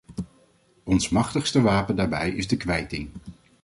[0.83, 3.09] Ons machtigste wapen daarbij is de kwijting.